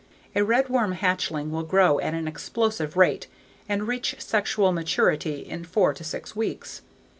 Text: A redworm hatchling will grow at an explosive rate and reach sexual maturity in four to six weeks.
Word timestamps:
A 0.35 0.39
redworm 0.39 0.95
hatchling 0.95 1.51
will 1.51 1.61
grow 1.61 1.99
at 1.99 2.15
an 2.15 2.27
explosive 2.27 2.97
rate 2.97 3.27
and 3.69 3.87
reach 3.87 4.15
sexual 4.17 4.71
maturity 4.71 5.41
in 5.41 5.63
four 5.63 5.93
to 5.93 6.03
six 6.03 6.35
weeks. 6.35 6.81